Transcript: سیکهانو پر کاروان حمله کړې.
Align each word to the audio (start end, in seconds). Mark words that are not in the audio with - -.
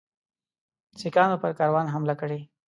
سیکهانو 0.99 1.41
پر 1.41 1.51
کاروان 1.59 1.87
حمله 1.93 2.13
کړې. 2.21 2.39